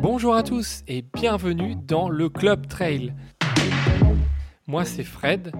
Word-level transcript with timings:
Bonjour 0.00 0.36
à 0.36 0.44
tous 0.44 0.84
et 0.86 1.02
bienvenue 1.02 1.74
dans 1.74 2.08
le 2.08 2.28
Club 2.28 2.68
Trail. 2.68 3.14
Moi 4.68 4.84
c'est 4.84 5.02
Fred, 5.02 5.50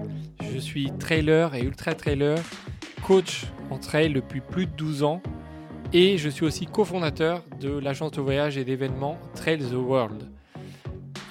je 0.41 0.57
suis 0.57 0.91
trailer 0.97 1.55
et 1.55 1.61
ultra 1.61 1.93
trailer, 1.93 2.37
coach 3.05 3.47
en 3.69 3.77
trail 3.77 4.13
depuis 4.13 4.39
plus 4.39 4.65
de 4.65 4.71
12 4.71 5.03
ans 5.03 5.21
et 5.91 6.17
je 6.17 6.29
suis 6.29 6.45
aussi 6.45 6.67
cofondateur 6.67 7.43
de 7.59 7.69
l'agence 7.69 8.11
de 8.11 8.21
voyage 8.21 8.57
et 8.57 8.63
d'événements 8.63 9.17
Trail 9.35 9.59
the 9.59 9.73
World. 9.73 10.29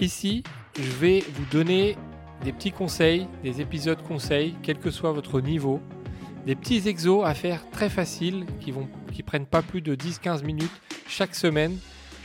Ici, 0.00 0.42
je 0.78 0.90
vais 0.90 1.24
vous 1.32 1.44
donner 1.50 1.96
des 2.44 2.52
petits 2.52 2.72
conseils, 2.72 3.26
des 3.42 3.62
épisodes 3.62 4.02
conseils, 4.02 4.54
quel 4.62 4.78
que 4.78 4.90
soit 4.90 5.12
votre 5.12 5.40
niveau, 5.40 5.80
des 6.44 6.54
petits 6.54 6.86
exos 6.88 7.24
à 7.24 7.32
faire 7.32 7.68
très 7.70 7.88
faciles 7.88 8.44
qui 8.60 8.70
vont 8.70 8.86
qui 9.12 9.22
prennent 9.22 9.46
pas 9.46 9.62
plus 9.62 9.80
de 9.80 9.94
10-15 9.94 10.44
minutes 10.44 10.80
chaque 11.08 11.34
semaine. 11.34 11.78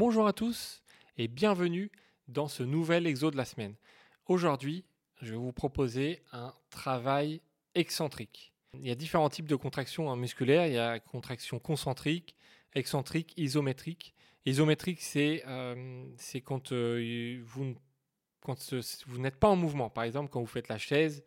Bonjour 0.00 0.26
à 0.26 0.32
tous 0.32 0.82
et 1.18 1.28
bienvenue 1.28 1.92
dans 2.26 2.48
ce 2.48 2.62
nouvel 2.62 3.06
exo 3.06 3.30
de 3.30 3.36
la 3.36 3.44
semaine. 3.44 3.74
Aujourd'hui, 4.24 4.86
je 5.20 5.32
vais 5.32 5.36
vous 5.36 5.52
proposer 5.52 6.22
un 6.32 6.54
travail 6.70 7.42
excentrique. 7.74 8.54
Il 8.72 8.88
y 8.88 8.90
a 8.90 8.94
différents 8.94 9.28
types 9.28 9.46
de 9.46 9.56
contractions 9.56 10.16
musculaires. 10.16 10.66
Il 10.66 10.72
y 10.72 10.78
a 10.78 11.00
contraction 11.00 11.58
concentrique, 11.58 12.34
excentrique, 12.72 13.34
isométrique. 13.36 14.14
Isométrique, 14.46 15.02
c'est 15.02 15.42
euh, 15.46 16.06
quand, 16.46 16.72
euh, 16.72 17.42
vous, 17.44 17.76
n'êtes 19.18 19.36
pas 19.36 19.48
en 19.48 19.56
mouvement. 19.56 19.90
Par 19.90 20.04
exemple, 20.04 20.30
quand 20.30 20.40
vous 20.40 20.46
faites 20.46 20.68
la 20.68 20.78
chaise, 20.78 21.22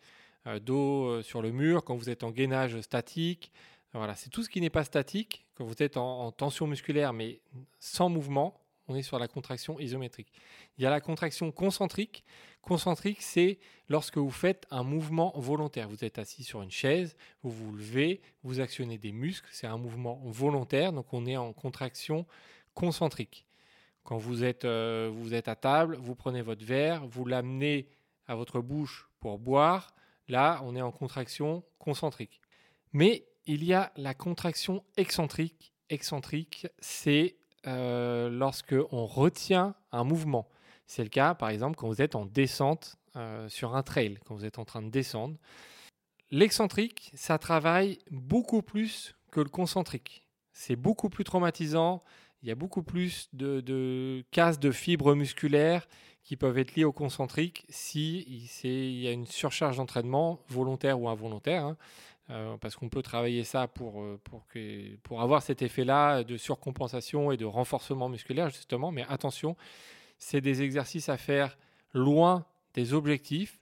euh, 0.47 0.59
dos 0.59 1.21
sur 1.21 1.43
le 1.43 1.51
mur, 1.51 1.83
quand 1.83 1.95
vous 1.95 2.09
êtes 2.09 2.23
en 2.23 2.31
gainage 2.31 2.81
statique. 2.81 3.51
Voilà, 3.93 4.15
c'est 4.15 4.31
tout 4.31 4.41
ce 4.41 4.49
qui 4.49 4.61
n'est 4.61 4.71
pas 4.71 4.83
statique. 4.83 5.45
Quand 5.53 5.65
vous 5.65 5.83
êtes 5.83 5.95
en 5.95 6.31
tension 6.31 6.65
musculaire 6.65 7.13
mais 7.13 7.39
sans 7.79 8.09
mouvement, 8.09 8.62
on 8.87 8.95
est 8.95 9.01
sur 9.01 9.19
la 9.19 9.27
contraction 9.27 9.79
isométrique. 9.79 10.31
Il 10.77 10.83
y 10.83 10.87
a 10.87 10.89
la 10.89 11.01
contraction 11.01 11.51
concentrique. 11.51 12.23
Concentrique, 12.61 13.21
c'est 13.21 13.59
lorsque 13.89 14.17
vous 14.17 14.31
faites 14.31 14.65
un 14.71 14.83
mouvement 14.83 15.33
volontaire. 15.35 15.89
Vous 15.89 16.03
êtes 16.03 16.17
assis 16.17 16.43
sur 16.43 16.61
une 16.61 16.71
chaise, 16.71 17.15
vous 17.43 17.51
vous 17.51 17.75
levez, 17.75 18.21
vous 18.43 18.59
actionnez 18.59 18.97
des 18.97 19.11
muscles, 19.11 19.49
c'est 19.51 19.67
un 19.67 19.77
mouvement 19.77 20.21
volontaire, 20.25 20.93
donc 20.93 21.13
on 21.13 21.25
est 21.25 21.37
en 21.37 21.53
contraction 21.53 22.25
concentrique. 22.73 23.45
Quand 24.03 24.17
vous 24.17 24.43
êtes, 24.43 24.65
euh, 24.65 25.09
vous 25.13 25.33
êtes 25.33 25.47
à 25.47 25.55
table, 25.55 25.97
vous 25.99 26.15
prenez 26.15 26.41
votre 26.41 26.65
verre, 26.65 27.05
vous 27.07 27.25
l'amenez 27.25 27.87
à 28.27 28.35
votre 28.35 28.59
bouche 28.59 29.09
pour 29.19 29.39
boire, 29.39 29.93
là 30.27 30.61
on 30.63 30.75
est 30.75 30.81
en 30.81 30.91
contraction 30.91 31.63
concentrique. 31.79 32.41
Mais 32.91 33.25
il 33.45 33.63
y 33.63 33.73
a 33.73 33.91
la 33.97 34.13
contraction 34.13 34.83
excentrique. 34.97 35.73
Excentrique, 35.89 36.67
c'est 36.79 37.35
euh, 37.67 38.29
lorsque 38.29 38.75
on 38.91 39.05
retient 39.05 39.75
un 39.91 40.03
mouvement. 40.03 40.47
C'est 40.85 41.03
le 41.03 41.09
cas, 41.09 41.33
par 41.33 41.49
exemple, 41.49 41.77
quand 41.77 41.87
vous 41.87 42.01
êtes 42.01 42.15
en 42.15 42.25
descente 42.25 42.97
euh, 43.15 43.47
sur 43.49 43.75
un 43.75 43.83
trail, 43.83 44.17
quand 44.25 44.35
vous 44.35 44.45
êtes 44.45 44.59
en 44.59 44.65
train 44.65 44.81
de 44.81 44.89
descendre. 44.89 45.37
L'excentrique, 46.31 47.11
ça 47.13 47.37
travaille 47.37 47.99
beaucoup 48.11 48.61
plus 48.61 49.15
que 49.31 49.39
le 49.39 49.49
concentrique. 49.49 50.27
C'est 50.51 50.75
beaucoup 50.75 51.09
plus 51.09 51.23
traumatisant. 51.23 52.03
Il 52.41 52.49
y 52.49 52.51
a 52.51 52.55
beaucoup 52.55 52.83
plus 52.83 53.29
de, 53.33 53.61
de 53.61 54.25
casse 54.31 54.59
de 54.59 54.71
fibres 54.71 55.15
musculaires 55.15 55.87
qui 56.23 56.37
peuvent 56.37 56.57
être 56.57 56.75
liées 56.75 56.85
au 56.85 56.91
concentrique 56.91 57.65
si 57.69 58.21
il 58.63 58.99
y 58.99 59.07
a 59.07 59.11
une 59.11 59.25
surcharge 59.25 59.77
d'entraînement, 59.77 60.39
volontaire 60.47 60.99
ou 60.99 61.09
involontaire. 61.09 61.65
Hein. 61.65 61.77
Euh, 62.29 62.55
parce 62.57 62.77
qu'on 62.77 62.87
peut 62.87 63.01
travailler 63.01 63.43
ça 63.43 63.67
pour, 63.67 64.01
euh, 64.01 64.17
pour, 64.23 64.47
que, 64.47 64.95
pour 64.97 65.21
avoir 65.21 65.41
cet 65.41 65.61
effet-là 65.61 66.23
de 66.23 66.37
surcompensation 66.37 67.33
et 67.33 67.37
de 67.37 67.43
renforcement 67.43 68.07
musculaire, 68.07 68.49
justement. 68.49 68.91
Mais 68.91 69.03
attention, 69.09 69.57
c'est 70.17 70.39
des 70.39 70.61
exercices 70.61 71.09
à 71.09 71.17
faire 71.17 71.57
loin 71.93 72.45
des 72.73 72.93
objectifs. 72.93 73.59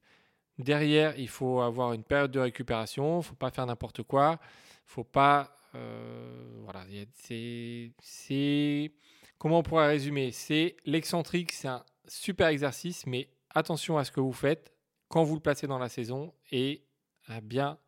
Derrière, 0.60 1.18
il 1.18 1.28
faut 1.28 1.62
avoir 1.62 1.94
une 1.94 2.04
période 2.04 2.30
de 2.30 2.40
récupération, 2.40 3.16
il 3.16 3.18
ne 3.18 3.24
faut 3.24 3.36
pas 3.36 3.50
faire 3.50 3.66
n'importe 3.66 4.04
quoi, 4.04 4.40
il 4.42 4.92
faut 4.92 5.04
pas... 5.04 5.58
Euh, 5.74 6.60
voilà, 6.64 6.86
c'est... 7.16 8.92
Comment 9.40 9.60
on 9.60 9.64
pourrait 9.64 9.88
résumer? 9.88 10.32
C'est 10.32 10.76
l'excentrique, 10.86 11.52
c'est 11.52 11.68
un 11.68 11.84
super 12.08 12.50
exercice, 12.50 13.08
mais 13.08 13.28
attention 13.50 13.98
à 13.98 14.04
ce 14.04 14.12
que 14.12 14.20
vous 14.20 14.34
faites 14.34 14.72
quand 15.08 15.24
vous 15.24 15.34
le 15.34 15.42
placez 15.42 15.66
dans 15.66 15.80
la 15.80 15.90
saison 15.90 16.32
et 16.52 16.84
à 17.28 17.42
bien 17.42 17.80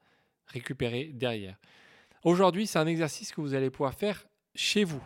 récupérer 0.47 1.11
derrière. 1.13 1.57
Aujourd'hui, 2.23 2.67
c'est 2.67 2.79
un 2.79 2.87
exercice 2.87 3.31
que 3.31 3.41
vous 3.41 3.53
allez 3.53 3.69
pouvoir 3.69 3.93
faire 3.93 4.25
chez 4.55 4.83
vous. 4.83 5.03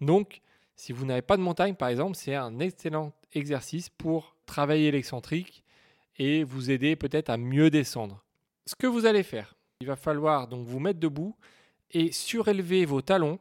Donc, 0.00 0.40
si 0.76 0.92
vous 0.92 1.06
n'avez 1.06 1.22
pas 1.22 1.36
de 1.36 1.42
montagne, 1.42 1.74
par 1.74 1.88
exemple, 1.88 2.16
c'est 2.16 2.34
un 2.34 2.58
excellent 2.58 3.12
exercice 3.32 3.88
pour 3.88 4.36
travailler 4.46 4.90
l'excentrique 4.90 5.64
et 6.16 6.44
vous 6.44 6.70
aider 6.70 6.96
peut-être 6.96 7.30
à 7.30 7.36
mieux 7.36 7.70
descendre. 7.70 8.24
Ce 8.66 8.74
que 8.74 8.86
vous 8.86 9.06
allez 9.06 9.22
faire, 9.22 9.54
il 9.80 9.86
va 9.86 9.96
falloir 9.96 10.48
donc 10.48 10.66
vous 10.66 10.78
mettre 10.78 11.00
debout 11.00 11.36
et 11.90 12.12
surélever 12.12 12.84
vos 12.84 13.00
talons 13.00 13.38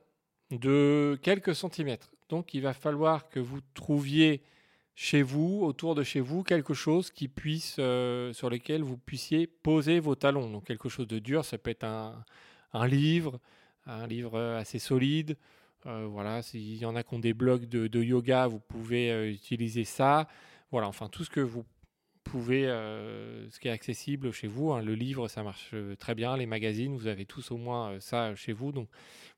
de 0.52 1.20
quelques 1.22 1.56
centimètres. 1.56 2.12
Donc, 2.30 2.54
il 2.54 2.62
va 2.62 2.74
falloir 2.74 3.28
que 3.30 3.40
vous 3.40 3.60
trouviez 3.74 4.42
chez 5.02 5.24
vous, 5.24 5.62
autour 5.64 5.96
de 5.96 6.04
chez 6.04 6.20
vous, 6.20 6.44
quelque 6.44 6.76
chose 6.76 7.10
qui 7.10 7.28
puisse, 7.28 7.78
euh, 7.80 8.34
sur 8.34 8.52
lequel 8.52 8.84
vous 8.84 8.98
puissiez 8.98 9.48
poser 9.48 10.00
vos 10.00 10.14
talons. 10.14 10.48
Donc 10.52 10.66
quelque 10.66 10.90
chose 10.90 11.08
de 11.08 11.18
dur, 11.18 11.44
ça 11.44 11.58
peut 11.58 11.72
être 11.72 11.86
un, 11.86 12.24
livre, 12.88 13.40
un 13.88 14.06
livre 14.06 14.40
assez 14.40 14.78
solide. 14.78 15.38
Euh, 15.88 16.06
voilà, 16.08 16.44
s'il 16.44 16.78
y 16.78 16.86
en 16.86 16.96
a 16.96 17.02
qui 17.02 17.16
ont 17.16 17.20
des 17.20 17.34
blocs 17.34 17.66
de, 17.66 18.04
yoga, 18.04 18.46
vous 18.46 18.60
pouvez 18.60 19.12
euh, 19.12 19.32
utiliser 19.32 19.86
ça. 19.86 20.28
Voilà, 20.70 20.88
enfin 20.88 21.10
tout 21.10 21.24
ce 21.24 21.32
que 21.32 21.40
vous 21.40 21.66
pouvez, 22.24 22.66
ce 22.66 23.60
qui 23.60 23.70
est 23.70 23.72
accessible 23.72 24.32
chez 24.32 24.48
vous. 24.48 24.72
Hein. 24.72 24.84
Le 24.84 24.94
livre, 24.94 25.28
ça 25.28 25.42
marche 25.42 25.74
très 25.98 26.14
bien. 26.14 26.38
Les 26.38 26.46
magazines, 26.46 26.96
vous 26.96 27.08
avez 27.08 27.26
tous 27.26 27.50
au 27.50 27.58
moins 27.58 28.00
ça 28.00 28.36
chez 28.36 28.54
vous. 28.54 28.72
Donc 28.72 28.88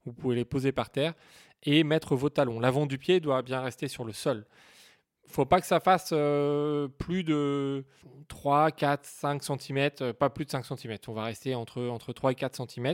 vous 0.04 0.12
pouvez 0.12 0.36
les 0.36 0.46
poser 0.46 0.74
par 0.74 0.90
terre 0.90 1.14
et 1.64 1.86
mettre 1.86 2.18
vos 2.18 2.30
talons. 2.30 2.60
L'avant 2.60 2.86
du 2.86 2.98
pied 2.98 3.22
doit 3.22 3.42
bien 3.44 3.62
rester 3.62 3.88
sur 3.88 4.04
le 4.04 4.12
sol 4.12 4.46
faut 5.34 5.46
pas 5.46 5.60
que 5.60 5.68
ça 5.68 5.80
fasse 5.80 6.10
euh, 6.14 6.88
plus 6.88 7.24
de 7.24 7.86
3, 8.28 8.72
4, 8.72 9.06
5 9.06 9.44
cm, 9.44 10.14
pas 10.14 10.30
plus 10.30 10.46
de 10.46 10.52
5 10.52 10.66
cm. 10.66 10.98
On 11.08 11.14
va 11.14 11.24
rester 11.24 11.56
entre, 11.56 11.82
entre 11.88 12.14
3 12.14 12.32
et 12.32 12.36
4 12.36 12.70
cm, 12.70 12.94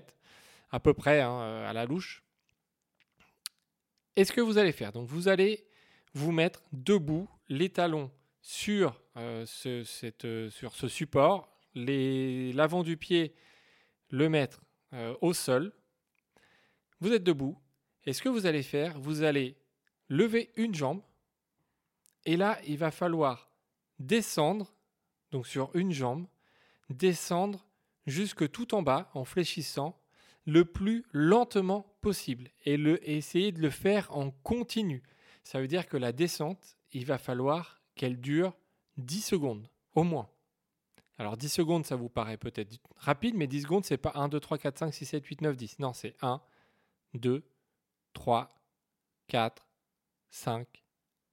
à 0.72 0.79
peu 0.79 0.94
près 0.94 1.22
hein, 1.22 1.41
euh, 1.41 1.69
à 1.69 1.73
la 1.73 1.85
louche. 1.85 2.23
Et 4.16 4.25
ce 4.25 4.31
que 4.31 4.41
vous 4.41 4.57
allez 4.57 4.72
faire, 4.72 4.91
donc 4.91 5.07
vous 5.07 5.27
allez 5.27 5.66
vous 6.13 6.31
mettre 6.31 6.63
debout, 6.72 7.29
les 7.50 7.69
talons 7.69 8.11
sur, 8.41 9.00
euh, 9.17 9.45
ce, 9.45 9.83
cette, 9.83 10.27
sur 10.50 10.75
ce 10.75 10.88
support, 10.88 11.56
l'avant 11.75 12.83
du 12.83 12.97
pied, 12.97 13.35
le 14.09 14.27
mettre 14.27 14.61
au 15.21 15.33
sol. 15.33 15.71
Vous 17.00 17.13
êtes 17.13 17.24
debout. 17.24 17.56
Et 18.06 18.13
ce 18.13 18.24
que 18.24 18.30
vous 18.30 18.47
allez 18.47 18.63
faire, 18.63 19.00
vous 19.00 19.21
allez 19.21 19.56
lever 20.09 20.51
une 20.56 20.74
jambe 20.74 21.01
et 22.25 22.38
là, 22.38 22.60
il 22.68 22.77
va 22.77 22.92
falloir 22.92 23.50
descendre, 24.00 24.74
donc 25.31 25.48
sur 25.48 25.75
une 25.75 25.92
jambe, 25.92 26.27
descendre 26.89 27.66
jusque 28.06 28.50
tout 28.51 28.74
en 28.75 28.81
bas 28.81 29.10
en 29.13 29.25
fléchissant 29.25 30.00
le 30.45 30.66
plus 30.66 31.06
lentement 31.12 31.95
possible 32.01 32.50
et, 32.66 32.74
essayer 33.04 33.51
de 33.51 33.62
le 33.62 33.69
faire 33.69 34.16
en 34.16 34.31
continu. 34.31 35.04
Ça 35.44 35.62
veut 35.62 35.68
dire 35.68 35.88
que 35.88 35.98
la 35.98 36.12
descente, 36.12 36.77
il 36.92 37.06
va 37.06 37.18
falloir 37.18 37.81
qu'elle 37.95 38.19
dure 38.19 38.57
10 38.98 39.21
secondes, 39.21 39.68
au 39.94 40.04
moins. 40.04 40.30
Alors 41.18 41.38
10 41.38 41.50
secondes, 41.50 41.86
ça 41.86 41.95
vous 41.95 42.10
paraît 42.10 42.38
peut-être 42.38 42.77
rapide, 42.95 43.36
mais 43.36 43.48
10 43.48 43.63
secondes, 43.63 43.86
c'est 43.86 43.98
pas 43.98 44.13
1, 44.16 44.30
2, 44.30 44.39
3, 44.39 44.57
4, 44.57 44.77
5, 44.80 44.94
6, 44.94 45.06
7, 45.06 45.25
8, 45.25 45.42
9, 45.42 45.57
10. 45.57 45.80
Non, 45.80 45.94
c'est 45.94 46.16
1, 46.21 46.42
2, 47.13 47.44
3, 48.13 48.50
4, 49.27 49.68
5, 50.30 50.68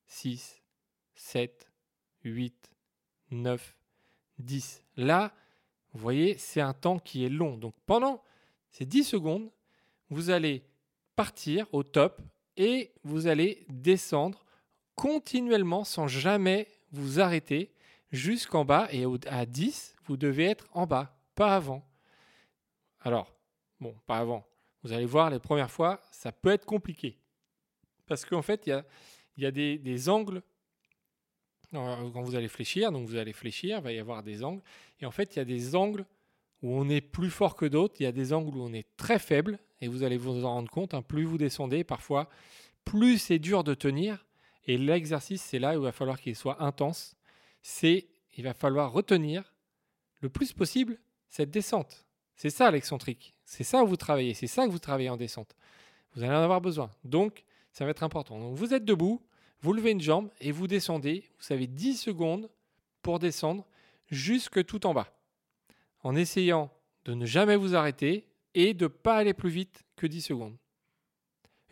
6, 0.07 0.63
7, 1.17 1.69
8, 2.23 2.71
9, 3.33 3.77
10. 4.39 4.85
Là, 4.97 5.35
vous 5.93 6.01
voyez, 6.01 6.39
c'est 6.39 6.61
un 6.61 6.73
temps 6.73 6.99
qui 6.99 7.25
est 7.25 7.29
long. 7.29 7.57
Donc 7.57 7.75
pendant 7.87 8.23
ces 8.71 8.85
10 8.85 9.05
secondes, 9.05 9.51
vous 10.11 10.31
allez 10.31 10.65
partir 11.17 11.67
au 11.73 11.83
top 11.83 12.21
et 12.57 12.93
vous 13.03 13.27
allez 13.27 13.67
descendre 13.69 14.45
continuellement 14.95 15.85
sans 15.85 16.07
jamais 16.07 16.69
vous 16.93 17.21
arrêter 17.21 17.73
jusqu'en 18.11 18.65
bas 18.65 18.89
et 18.93 19.05
à 19.27 19.47
10, 19.47 19.97
vous 20.05 20.17
devez 20.17 20.45
être 20.45 20.67
en 20.73 20.87
bas, 20.87 21.19
pas 21.35 21.55
avant. 21.55 21.87
Alors, 23.01 23.35
bon, 23.81 23.95
pas 24.07 24.19
avant. 24.19 24.47
Vous 24.83 24.93
allez 24.93 25.07
voir, 25.07 25.31
les 25.31 25.39
premières 25.39 25.71
fois, 25.71 26.01
ça 26.11 26.33
peut 26.33 26.51
être 26.51 26.65
compliqué. 26.65 27.19
Parce 28.07 28.25
qu'en 28.25 28.43
fait, 28.43 28.67
il 28.67 28.85
y 29.37 29.47
a, 29.47 29.51
des, 29.51 30.09
angles. 30.09 30.43
Quand 31.73 32.23
vous 32.23 32.37
allez 32.37 32.49
fléchir, 32.49 32.93
donc 32.93 33.07
vous 33.07 33.17
allez 33.17 33.33
fléchir, 33.33 33.79
il 33.79 33.83
va 33.85 33.93
y 33.93 33.99
avoir 33.99 34.23
des 34.23 34.45
angles. 34.45 34.63
Et 35.01 35.07
en 35.07 35.11
fait, 35.11 35.35
il 35.35 35.39
y 35.39 35.43
a 35.43 35.45
des 35.45 35.75
angles 35.75 36.07
où 36.63 36.73
on 36.73 36.89
est 36.89 37.01
plus 37.01 37.31
fort 37.31 37.55
que 37.55 37.67
d'autres. 37.67 37.97
Il 38.01 38.05
y 38.05 38.07
a 38.07 38.13
des 38.13 38.33
angles 38.33 38.57
où 38.57 38.63
on 38.63 38.73
est 38.73 38.87
très 38.97 39.19
faible. 39.19 39.59
Et 39.81 39.89
vous 39.89 40.03
allez 40.03 40.17
vous 40.17 40.45
en 40.45 40.55
rendre 40.55 40.71
compte. 40.71 40.95
Hein, 40.95 41.03
plus 41.03 41.25
vous 41.25 41.39
descendez, 41.39 41.85
parfois, 41.85 42.29
plus 42.85 43.19
c'est 43.19 43.39
dur 43.39 43.65
de 43.65 43.75
tenir. 43.75 44.25
Et 44.67 44.79
l'exercice, 44.79 45.43
c'est 45.43 45.59
là 45.59 45.73
où 45.73 45.83
il 45.83 45.85
va 45.85 45.93
falloir 45.93 46.21
qu'il 46.21 46.35
soit 46.35 46.63
intense. 46.63 47.17
C'est, 47.63 48.07
il 48.37 48.45
va 48.45 48.55
falloir 48.55 48.93
retenir 48.93 49.55
le 50.21 50.29
plus 50.29 50.53
possible 50.53 50.99
cette 51.29 51.51
descente. 51.51 52.07
C'est 52.37 52.51
ça 52.51 52.71
l'excentrique. 52.71 53.35
C'est 53.45 53.65
ça 53.65 53.83
où 53.83 53.87
vous 53.87 53.97
travaillez. 53.97 54.35
C'est 54.35 54.47
ça 54.47 54.67
que 54.67 54.71
vous 54.71 54.79
travaillez 54.79 55.11
en 55.11 55.17
descente. 55.17 55.57
Vous 56.15 56.23
allez 56.23 56.33
en 56.33 56.43
avoir 56.43 56.61
besoin. 56.61 56.91
Donc, 57.05 57.45
ça 57.73 57.85
va 57.85 57.91
être 57.91 58.03
important. 58.03 58.39
Donc, 58.39 58.57
vous 58.57 58.73
êtes 58.73 58.85
debout, 58.85 59.23
vous 59.61 59.73
levez 59.73 59.91
une 59.91 60.01
jambe 60.01 60.31
et 60.41 60.53
vous 60.53 60.67
descendez. 60.67 61.25
Vous 61.39 61.53
avez 61.53 61.67
10 61.67 61.97
secondes 61.97 62.51
pour 63.03 63.19
descendre 63.19 63.67
jusque 64.11 64.65
tout 64.65 64.87
en 64.87 64.95
bas. 64.95 65.13
En 66.03 66.15
essayant 66.15 66.71
de 67.05 67.15
ne 67.15 67.27
jamais 67.27 67.57
vous 67.57 67.75
arrêter 67.75 68.29
et 68.55 68.75
de 68.75 68.85
ne 68.85 68.89
pas 68.89 69.17
aller 69.17 69.35
plus 69.35 69.51
vite 69.51 69.85
que 69.97 70.07
10 70.07 70.23
secondes. 70.23 70.57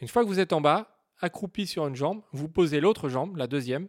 Une 0.00 0.08
fois 0.08 0.22
que 0.22 0.28
vous 0.28 0.40
êtes 0.40 0.52
en 0.52 0.60
bas, 0.60 0.94
accroupi 1.20 1.66
sur 1.66 1.86
une 1.86 1.96
jambe, 1.96 2.22
vous 2.32 2.48
posez 2.48 2.81
l'autre 2.81 3.08
jambe, 3.08 3.36
la 3.36 3.46
deuxième, 3.46 3.88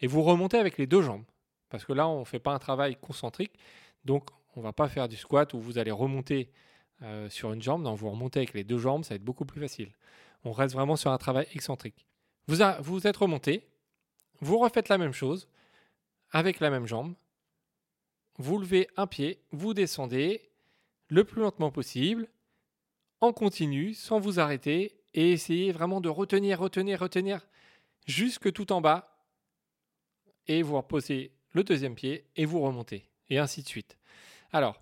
et 0.00 0.06
vous 0.06 0.22
remontez 0.22 0.58
avec 0.58 0.78
les 0.78 0.86
deux 0.86 1.02
jambes. 1.02 1.24
Parce 1.68 1.84
que 1.84 1.92
là, 1.92 2.08
on 2.08 2.20
ne 2.20 2.24
fait 2.24 2.38
pas 2.38 2.52
un 2.52 2.58
travail 2.58 2.96
concentrique, 2.96 3.52
donc 4.04 4.30
on 4.54 4.60
ne 4.60 4.64
va 4.64 4.72
pas 4.72 4.88
faire 4.88 5.08
du 5.08 5.16
squat 5.16 5.52
où 5.54 5.60
vous 5.60 5.78
allez 5.78 5.90
remonter 5.90 6.50
euh, 7.02 7.28
sur 7.28 7.52
une 7.52 7.62
jambe. 7.62 7.82
Non, 7.82 7.94
vous 7.94 8.10
remontez 8.10 8.40
avec 8.40 8.54
les 8.54 8.64
deux 8.64 8.78
jambes, 8.78 9.04
ça 9.04 9.10
va 9.10 9.16
être 9.16 9.24
beaucoup 9.24 9.44
plus 9.44 9.60
facile. 9.60 9.92
On 10.44 10.52
reste 10.52 10.74
vraiment 10.74 10.96
sur 10.96 11.10
un 11.10 11.18
travail 11.18 11.46
excentrique. 11.52 12.06
Vous, 12.48 12.58
vous 12.80 13.06
êtes 13.06 13.16
remonté, 13.16 13.66
vous 14.40 14.58
refaites 14.58 14.88
la 14.88 14.98
même 14.98 15.12
chose 15.12 15.48
avec 16.30 16.60
la 16.60 16.70
même 16.70 16.86
jambe. 16.86 17.14
Vous 18.38 18.58
levez 18.58 18.88
un 18.96 19.06
pied, 19.06 19.40
vous 19.50 19.74
descendez 19.74 20.50
le 21.08 21.24
plus 21.24 21.42
lentement 21.42 21.70
possible, 21.70 22.28
en 23.20 23.32
continu, 23.32 23.94
sans 23.94 24.20
vous 24.20 24.38
arrêter, 24.40 25.00
et 25.14 25.32
essayez 25.32 25.72
vraiment 25.72 26.00
de 26.00 26.08
retenir, 26.08 26.60
retenir, 26.60 27.00
retenir 27.00 27.46
jusque 28.06 28.52
tout 28.52 28.70
en 28.72 28.80
bas 28.80 29.16
et 30.46 30.62
vous 30.62 30.76
reposez 30.76 31.32
le 31.52 31.64
deuxième 31.64 31.94
pied 31.94 32.26
et 32.36 32.44
vous 32.44 32.60
remontez 32.60 33.08
et 33.30 33.38
ainsi 33.38 33.62
de 33.62 33.68
suite. 33.68 33.96
Alors, 34.52 34.80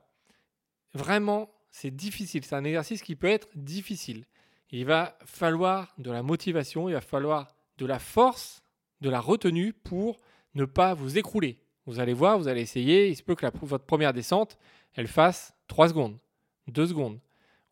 vraiment, 0.93 1.51
c'est 1.71 1.95
difficile. 1.95 2.45
C'est 2.45 2.57
un 2.57 2.65
exercice 2.65 3.03
qui 3.03 3.17
peut 3.17 3.29
être 3.29 3.49
difficile. 3.55 4.25
Il 4.71 4.85
va 4.85 5.17
falloir 5.25 5.95
de 5.99 6.11
la 6.11 6.23
motivation, 6.23 6.89
il 6.89 6.95
va 6.95 7.01
falloir 7.01 7.54
de 7.79 7.87
la 7.87 7.99
force, 7.99 8.63
de 9.01 9.11
la 9.11 9.21
retenue 9.21 9.73
pour 9.73 10.21
ne 10.55 10.65
pas 10.65 10.95
vous 10.95 11.19
écrouler. 11.19 11.59
Vous 11.87 12.01
allez 12.01 12.15
voir, 12.15 12.39
vous 12.39 12.49
allez 12.49 12.63
essayer. 12.63 13.09
Il 13.09 13.17
se 13.17 13.23
peut 13.23 13.35
que 13.35 13.47
votre 13.63 13.85
première 13.85 14.13
descente, 14.13 14.57
elle 14.95 15.09
fasse 15.09 15.55
3 15.69 15.89
secondes, 15.89 16.19
2 16.69 16.87
secondes, 16.87 17.21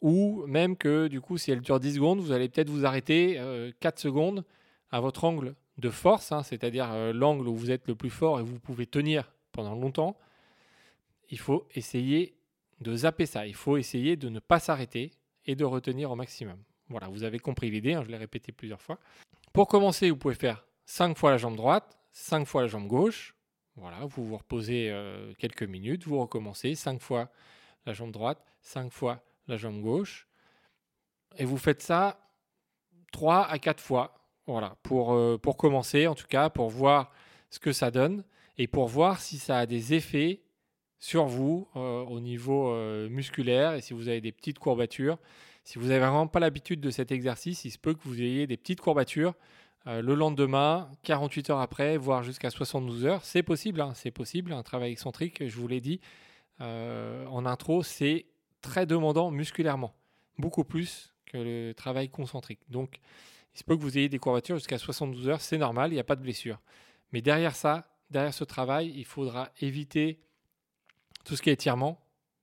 ou 0.01 0.45
même 0.47 0.77
que 0.77 1.09
du 1.09 1.21
coup, 1.21 1.39
si 1.39 1.51
elle 1.51 1.61
dure 1.61 1.81
10 1.81 1.95
secondes, 1.95 2.21
vous 2.21 2.33
allez 2.33 2.49
peut-être 2.49 2.71
vous 2.71 2.85
arrêter 2.85 3.35
4 3.81 3.99
euh, 3.99 4.01
secondes 4.01 4.45
à 4.91 5.01
votre 5.01 5.25
angle 5.25 5.55
de 5.79 5.89
force, 5.89 6.33
hein, 6.33 6.43
c'est-à-dire 6.43 6.93
euh, 6.93 7.13
l'angle 7.13 7.49
où 7.49 7.57
vous 7.57 7.71
êtes 7.71 7.89
le 7.89 7.95
plus 7.95 8.11
fort 8.11 8.41
et 8.41 8.43
vous 8.43 8.59
pouvez 8.59 8.87
tenir 8.87 9.33
pendant 9.53 9.75
longtemps. 9.75 10.19
Il 11.31 11.39
faut 11.39 11.67
essayer 11.75 12.37
de 12.81 12.95
zapper 12.95 13.27
ça. 13.27 13.47
Il 13.47 13.55
faut 13.55 13.77
essayer 13.79 14.17
de 14.17 14.29
ne 14.29 14.41
pas 14.41 14.59
s'arrêter 14.59 15.13
et 15.47 15.55
de 15.55 15.65
retenir 15.65 16.11
au 16.11 16.17
maximum. 16.17 16.59
Voilà, 16.89 17.09
vous 17.09 17.23
avez 17.23 17.39
compris 17.39 17.71
l'idée, 17.71 17.95
hein, 17.95 18.03
je 18.05 18.11
l'ai 18.11 18.19
répété 18.19 18.53
plusieurs 18.53 18.83
fois. 18.83 18.99
Pour 19.53 19.69
commencer, 19.69 20.09
vous 20.09 20.17
pouvez 20.17 20.35
faire 20.35 20.65
5 20.87 21.19
fois 21.19 21.31
la 21.31 21.37
jambe 21.37 21.57
droite, 21.57 21.99
5 22.13 22.47
fois 22.47 22.63
la 22.63 22.69
jambe 22.69 22.87
gauche. 22.87 23.35
Voilà, 23.77 23.99
vous 24.07 24.25
vous 24.25 24.39
reposez 24.39 24.89
euh, 24.91 25.35
quelques 25.39 25.63
minutes, 25.63 26.07
vous 26.07 26.19
recommencez 26.19 26.75
5 26.75 27.01
fois 27.03 27.31
la 27.85 27.93
jambe 27.93 28.13
droite, 28.13 28.43
5 28.63 28.91
fois 28.91 29.23
la 29.49 29.59
jambe 29.59 29.83
gauche. 29.83 30.27
Et 31.37 31.45
vous 31.45 31.59
faites 31.59 31.83
ça 31.83 32.31
3 33.13 33.47
à 33.47 33.59
4 33.59 33.79
fois. 33.79 34.15
Voilà, 34.47 34.77
pour, 34.83 35.13
euh, 35.13 35.37
pour 35.37 35.59
commencer 35.59 36.07
en 36.07 36.15
tout 36.15 36.27
cas, 36.27 36.49
pour 36.49 36.71
voir 36.71 37.13
ce 37.51 37.59
que 37.59 37.73
ça 37.73 37.91
donne 37.91 38.25
et 38.57 38.67
pour 38.67 38.89
voir 38.89 39.21
si 39.21 39.37
ça 39.39 39.59
a 39.59 39.67
des 39.67 39.93
effets 39.93 40.41
sur 40.99 41.27
vous 41.27 41.69
euh, 41.77 42.03
au 42.05 42.21
niveau 42.21 42.75
musculaire 43.11 43.75
et 43.75 43.83
si 43.83 43.93
vous 43.93 44.09
avez 44.09 44.23
des 44.23 44.33
petites 44.33 44.59
courbatures. 44.59 45.19
Si 45.65 45.79
vous 45.79 45.87
n'avez 45.87 46.01
vraiment 46.01 46.27
pas 46.27 46.41
l'habitude 46.41 46.81
de 46.81 46.91
cet 46.91 47.13
exercice, 47.13 47.65
il 47.65 47.71
se 47.71 47.79
peut 47.79 47.95
que 47.95 48.03
vous 48.05 48.21
ayez 48.21 48.47
des 48.47 48.57
petites 48.57 48.81
courbatures 48.81 49.35
le 49.87 50.15
lendemain, 50.15 50.89
48 51.03 51.51
heures 51.51 51.61
après, 51.61 51.97
voire 51.97 52.23
jusqu'à 52.23 52.51
72 52.51 53.05
heures. 53.05 53.25
C'est 53.25 53.43
possible, 53.43 53.81
hein, 53.81 53.93
c'est 53.95 54.13
possible. 54.13 54.53
Un 54.53 54.63
travail 54.63 54.93
excentrique, 54.93 55.47
je 55.47 55.57
vous 55.57 55.67
l'ai 55.67 55.81
dit 55.81 56.01
en 56.61 57.47
intro, 57.47 57.83
c'est 57.83 58.27
très 58.61 58.87
demandant 58.87 59.31
musculairement, 59.31 59.93
beaucoup 60.39 60.65
plus 60.65 61.13
que 61.27 61.37
le 61.37 61.73
travail 61.75 62.09
concentrique. 62.09 62.61
Donc, 62.69 63.01
il 63.55 63.59
se 63.59 63.65
peut 63.65 63.77
que 63.77 63.83
vous 63.83 63.99
ayez 63.99 64.09
des 64.09 64.19
courbatures 64.19 64.57
jusqu'à 64.57 64.79
72 64.79 65.29
heures, 65.29 65.41
c'est 65.41 65.59
normal, 65.59 65.91
il 65.91 65.95
n'y 65.95 66.01
a 66.01 66.05
pas 66.05 66.17
de 66.17 66.23
blessure. 66.23 66.61
Mais 67.13 67.21
derrière 67.21 67.57
ça, 67.57 67.89
derrière 68.11 68.35
ce 68.35 68.45
travail, 68.45 68.93
il 68.95 69.05
faudra 69.05 69.51
éviter 69.61 70.21
tout 71.25 71.37
ce 71.37 71.43
qui 71.43 71.51
est 71.51 71.55
étirement, 71.55 72.01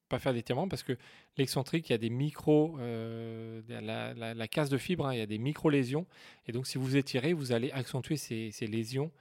pas 0.09 0.19
faire 0.19 0.33
d'étirement 0.33 0.67
parce 0.67 0.83
que 0.83 0.97
l'excentrique, 1.37 1.89
il 1.89 1.93
y 1.93 1.95
a 1.95 1.99
des 1.99 2.09
micro, 2.09 2.77
euh, 2.79 3.61
la, 3.69 4.47
casse 4.47 4.69
de 4.69 4.77
fibre, 4.77 5.07
hein, 5.07 5.13
il 5.13 5.19
y 5.19 5.21
a 5.21 5.25
des 5.25 5.37
micro-lésions. 5.37 6.05
Et 6.47 6.51
donc, 6.51 6.67
si 6.67 6.77
vous 6.77 6.97
étirez, 6.97 7.33
vous 7.33 7.51
allez 7.51 7.71
accentuer 7.71 8.17
ces, 8.17 8.67
lésions. 8.67 9.11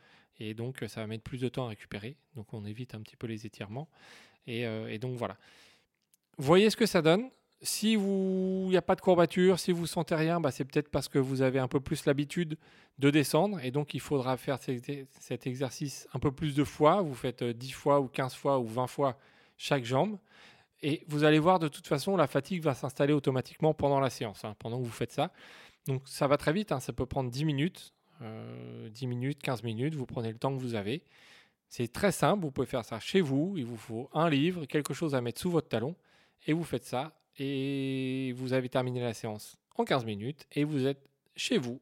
Et 0.40 0.54
donc, 0.54 0.84
ça 0.88 1.00
va 1.00 1.06
mettre 1.06 1.24
plus 1.24 1.38
de 1.38 1.48
temps 1.48 1.66
à 1.66 1.68
récupérer. 1.68 2.16
Donc, 2.34 2.52
on 2.54 2.64
évite 2.64 2.94
un 2.94 3.00
petit 3.00 3.16
peu 3.16 3.26
les 3.26 3.46
étirements. 3.46 3.88
Et, 4.46 4.66
euh, 4.66 4.88
et 4.88 4.98
donc, 4.98 5.16
voilà 5.16 5.36
voyez 6.38 6.70
ce 6.70 6.76
que 6.76 6.86
ça 6.86 7.02
donne. 7.02 7.30
Si 7.60 7.94
il 7.94 8.68
n'y 8.68 8.76
a 8.76 8.82
pas 8.82 8.94
de 8.94 9.00
courbature, 9.00 9.58
si 9.58 9.72
vous 9.72 9.86
sentez 9.88 10.14
rien, 10.14 10.40
bah, 10.40 10.52
c'est 10.52 10.64
peut-être 10.64 10.90
parce 10.90 11.08
que 11.08 11.18
vous 11.18 11.42
avez 11.42 11.58
un 11.58 11.66
peu 11.66 11.80
plus 11.80 12.06
l'habitude 12.06 12.56
de 13.00 13.10
descendre 13.10 13.58
et 13.64 13.72
donc 13.72 13.94
il 13.94 14.00
faudra 14.00 14.36
faire 14.36 14.58
cet 14.60 15.46
exercice 15.46 16.08
un 16.14 16.20
peu 16.20 16.30
plus 16.30 16.54
de 16.54 16.62
fois. 16.62 17.02
Vous 17.02 17.14
faites 17.14 17.42
10 17.42 17.70
euh, 17.70 17.74
fois 17.74 18.00
ou 18.00 18.06
15 18.06 18.34
fois 18.34 18.60
ou 18.60 18.66
20 18.66 18.86
fois 18.86 19.18
chaque 19.56 19.84
jambe 19.84 20.18
et 20.82 21.04
vous 21.08 21.24
allez 21.24 21.38
voir 21.38 21.58
de 21.58 21.68
toute 21.68 21.86
façon 21.86 22.16
la 22.16 22.26
fatigue 22.26 22.62
va 22.62 22.74
s'installer 22.74 23.12
automatiquement 23.12 23.74
pendant 23.74 24.00
la 24.00 24.10
séance, 24.10 24.44
hein, 24.44 24.54
pendant 24.58 24.78
que 24.78 24.84
vous 24.84 24.90
faites 24.90 25.12
ça. 25.12 25.32
Donc 25.86 26.02
ça 26.06 26.26
va 26.26 26.36
très 26.36 26.52
vite, 26.52 26.72
hein, 26.72 26.80
ça 26.80 26.92
peut 26.92 27.06
prendre 27.06 27.30
10 27.30 27.44
minutes, 27.44 27.94
10 28.20 28.24
euh, 28.24 28.88
minutes, 29.06 29.42
15 29.42 29.62
minutes, 29.62 29.94
vous 29.94 30.06
prenez 30.06 30.32
le 30.32 30.38
temps 30.38 30.54
que 30.56 30.60
vous 30.60 30.74
avez. 30.74 31.02
C'est 31.68 31.92
très 31.92 32.12
simple, 32.12 32.42
vous 32.42 32.50
pouvez 32.50 32.66
faire 32.66 32.84
ça 32.84 32.98
chez 33.00 33.20
vous, 33.20 33.54
il 33.56 33.64
vous 33.64 33.76
faut 33.76 34.08
un 34.12 34.30
livre, 34.30 34.64
quelque 34.66 34.94
chose 34.94 35.14
à 35.14 35.20
mettre 35.20 35.40
sous 35.40 35.50
votre 35.50 35.68
talon 35.68 35.94
et 36.46 36.52
vous 36.52 36.64
faites 36.64 36.84
ça, 36.84 37.12
et 37.38 38.32
vous 38.36 38.52
avez 38.52 38.68
terminé 38.68 39.00
la 39.00 39.14
séance 39.14 39.56
en 39.76 39.84
15 39.84 40.04
minutes, 40.04 40.46
et 40.52 40.64
vous 40.64 40.86
êtes 40.86 41.08
chez 41.36 41.58
vous. 41.58 41.80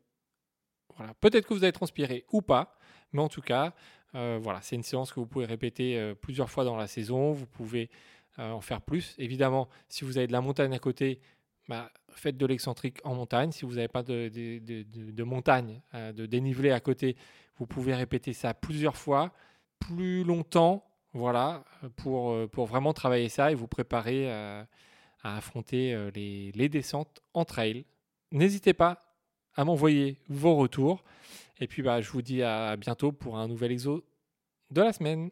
Voilà. 0.96 1.14
Peut-être 1.14 1.46
que 1.46 1.54
vous 1.54 1.64
avez 1.64 1.72
transpiré 1.72 2.24
ou 2.30 2.42
pas, 2.42 2.78
mais 3.12 3.22
en 3.22 3.28
tout 3.28 3.40
cas, 3.40 3.74
euh, 4.14 4.38
voilà, 4.40 4.60
c'est 4.62 4.76
une 4.76 4.82
séance 4.82 5.12
que 5.12 5.20
vous 5.20 5.26
pouvez 5.26 5.46
répéter 5.46 5.98
euh, 5.98 6.14
plusieurs 6.14 6.50
fois 6.50 6.64
dans 6.64 6.76
la 6.76 6.86
saison. 6.86 7.32
Vous 7.32 7.46
pouvez 7.46 7.90
euh, 8.38 8.50
en 8.50 8.60
faire 8.60 8.80
plus. 8.80 9.14
Évidemment, 9.18 9.68
si 9.88 10.04
vous 10.04 10.18
avez 10.18 10.26
de 10.26 10.32
la 10.32 10.40
montagne 10.40 10.74
à 10.74 10.78
côté, 10.78 11.20
bah, 11.68 11.90
faites 12.10 12.36
de 12.36 12.46
l'excentrique 12.46 12.98
en 13.04 13.14
montagne. 13.14 13.52
Si 13.52 13.64
vous 13.64 13.74
n'avez 13.74 13.88
pas 13.88 14.02
de, 14.02 15.22
montagne, 15.22 15.80
de 15.92 16.26
dénivelé 16.26 16.70
à 16.70 16.80
côté, 16.80 17.16
vous 17.58 17.66
pouvez 17.66 17.94
répéter 17.94 18.32
ça 18.32 18.54
plusieurs 18.54 18.96
fois, 18.96 19.32
plus 19.78 20.24
longtemps 20.24 20.86
voilà, 21.16 21.64
pour, 21.96 22.32
euh, 22.32 22.46
pour 22.46 22.66
vraiment 22.66 22.92
travailler 22.92 23.28
ça 23.28 23.50
et 23.50 23.54
vous 23.54 23.66
préparer 23.66 24.30
euh, 24.30 24.62
à, 25.22 25.36
affronter 25.38 25.94
euh, 25.94 26.10
les, 26.14 26.52
les, 26.52 26.68
descentes 26.68 27.22
en 27.32 27.44
trail. 27.44 27.86
N'hésitez 28.32 28.74
pas 28.74 29.16
à 29.54 29.64
m'envoyer 29.64 30.18
vos 30.28 30.56
retours. 30.56 31.02
Et 31.58 31.66
puis, 31.66 31.82
bah, 31.82 32.02
je 32.02 32.10
vous 32.10 32.20
dis 32.20 32.42
à 32.42 32.76
bientôt 32.76 33.12
pour 33.12 33.38
un 33.38 33.48
nouvel 33.48 33.72
exo 33.72 34.04
de 34.70 34.82
la 34.82 34.92
semaine. 34.92 35.30